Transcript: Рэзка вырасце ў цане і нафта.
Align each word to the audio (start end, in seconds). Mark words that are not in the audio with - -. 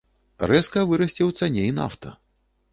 Рэзка 0.51 0.85
вырасце 0.93 1.17
ў 1.25 1.31
цане 1.43 1.69
і 1.69 1.77
нафта. 1.83 2.19